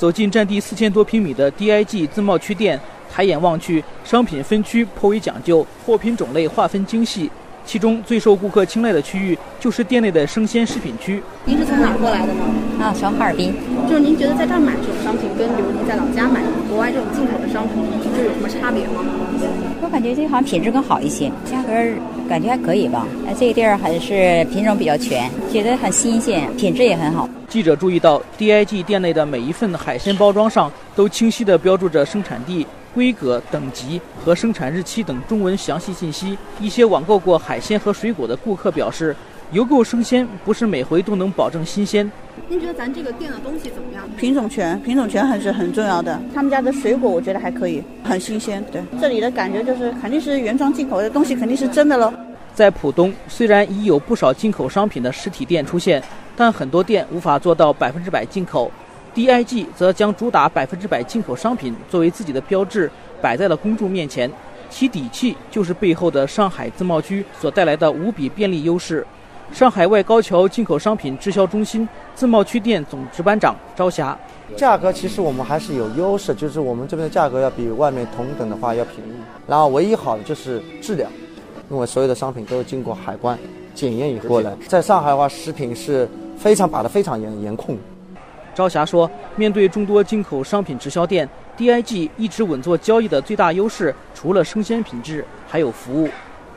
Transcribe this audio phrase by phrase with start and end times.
[0.00, 2.80] 走进占地四千多平米的 DIG 自贸区店，
[3.12, 7.30] 抬眼望去，商品分区颇为讲究，货品种类划分精细。
[7.66, 11.22] 其中最受顾客青睐的区域就是店内的生鲜食品区。
[11.44, 12.42] 您是从哪儿过来的呢？
[12.80, 13.52] 啊，从哈尔滨。
[13.86, 16.40] 就是您觉得在这儿买这种商品，跟比如您在老家买
[16.70, 17.82] 国外这种进口的商品，
[18.16, 19.04] 就有什么差别吗？
[19.82, 21.72] 我感觉这好像品质更好一些，价格
[22.28, 23.04] 感觉还可以吧。
[23.26, 27.28] 哎，这个地儿还是品种比较全，觉得很新鲜，品质也很好。
[27.48, 32.64] 记者注意到，DIG 店内的每一份海鲜包装上都清晰地标注着生产地。
[32.92, 36.36] 规格、等级和生产日期等中文详细信息。
[36.58, 39.14] 一些网购过海鲜和水果的顾客表示，
[39.52, 42.08] 邮购生鲜不是每回都能保证新鲜。
[42.48, 44.08] 您觉得咱这个店的东西怎么样？
[44.16, 46.20] 品种全，品种全还是很重要的。
[46.32, 48.64] 他们家的水果我觉得还可以，很新鲜。
[48.70, 52.12] 对，这里的感觉就是肯定是原装进口的东西，肯定是真的喽。
[52.54, 56.00] 在浦东，虽然已有不少进口商品的实体店出现，
[56.36, 58.70] 但很多店无法做到百分之百进口。
[59.16, 62.88] DIG 则将主打百分之百进口商品作为自己的标志
[63.20, 64.30] 摆在了公众面前，
[64.68, 69.04] 其底气就是背后的上海自贸区所带来的无比便利优势。
[69.52, 74.16] 上海外高桥进口商品直销中心自贸区店总值班长朝霞：
[74.56, 79.12] 价格其实我们还是有优势，就是我们这边的价格要比外面同等的话要便宜。
[79.46, 81.10] 然后唯一好的就是质量，
[81.68, 83.36] 因为所有的商品都是经过海关
[83.74, 84.56] 检验以后来。
[84.68, 87.76] 在上海的话，食品是非常把的非常严严控。
[88.54, 96.08] 朝霞说：“面对众多进口商品直销店，DIG 一直稳坐交易的最大优势，除了生鲜品质，还有服务，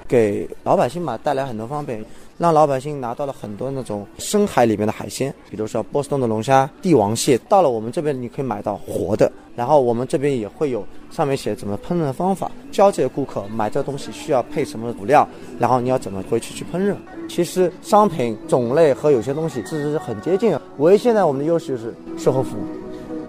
[0.07, 2.03] 给老百姓嘛带来很多方便。”
[2.38, 9.31] 让老百姓拿到了很多那种深海里面的海鲜，比如说波士顿的龙虾、帝王蟹，到了我们这边你可以买到活的。
[9.56, 15.28] 然后我们这边也会有上面写怎么烹饪的方法，教这些顾客买这东西需要配什么辅料，
[15.59, 16.95] 然后你要怎么回去去烹饪。
[17.30, 22.64] 其实商品种类和有些东西其实是很接近的，唯一现在我们的优势就是售后服务，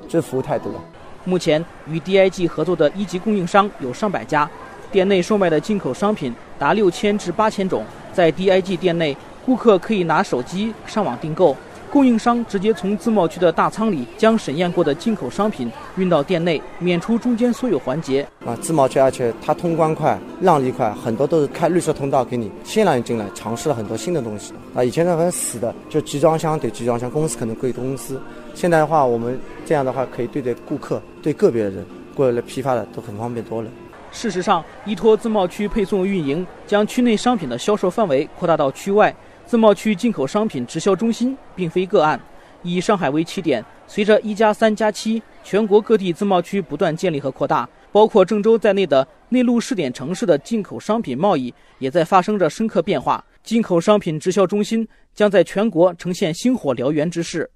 [0.08, 0.82] 这服务态度了。
[1.24, 4.50] 目前与 DIG 合作的一级供应商有上百家，
[4.90, 7.84] 店内售卖的进口商品达六千至八千种。
[8.10, 11.54] 在 DIG 店内，顾客可以拿手机上网订购，
[11.90, 18.26] 供应商直接从自贸区的大仓里将审验过的进口商品运到店内，免除中间所有环节。
[18.46, 24.54] 啊，自贸区而且它通关快、让利快，很多都是开绿色通道给你，先让你进来尝试了很多新的东西。
[24.74, 28.18] 啊，以前是很死的，就集装箱对集装箱，公司可能归公司。
[28.54, 31.84] 现在的话，我们这样的话可以对对顾客，对个别的人
[32.14, 33.68] 过来批发的都很方便多了。
[34.14, 39.14] 事实上，依托自贸区配送运营，将区内商品的销售范围扩大到区外。
[39.44, 42.18] 自贸区进口商品直销中心并非个案。
[42.62, 53.22] 以上海为起点，随着“一加三加七”，全国各地自贸区不断建立和扩大，包括郑州在内的内陆试点城市的进口商品贸易也在发生着深刻变化。
[53.42, 57.50] 进口商品直销中心将在全国呈现星火燎原之势。